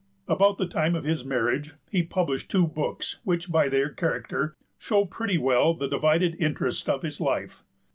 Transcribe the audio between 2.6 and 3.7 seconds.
books which, by